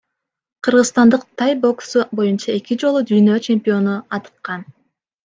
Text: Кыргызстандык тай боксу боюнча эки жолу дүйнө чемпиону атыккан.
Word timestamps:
Кыргызстандык 0.67 1.23
тай 1.41 1.53
боксу 1.65 1.99
боюнча 2.19 2.55
эки 2.57 2.79
жолу 2.85 3.05
дүйнө 3.13 3.37
чемпиону 3.49 3.95
атыккан. 4.19 4.65